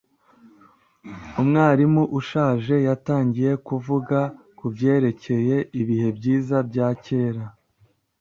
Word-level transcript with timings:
Umwarimu 1.41 2.03
ushaje 2.19 2.75
yatangiye 2.87 3.51
kuvuga 3.67 4.19
kubyerekeye 4.57 5.57
ibihe 5.81 6.07
byiza 6.17 6.57
bya 6.69 6.87
kera. 7.05 7.43